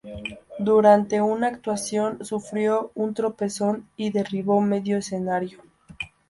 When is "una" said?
1.21-1.45